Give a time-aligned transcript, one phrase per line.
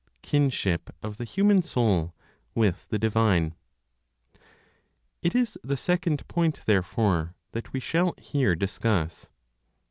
[0.23, 2.15] KINSHIP OF THE HUMAN SOUL
[2.55, 3.53] WITH THE DIVINE.
[5.21, 9.29] It is the second point, therefore, that we shall here discuss.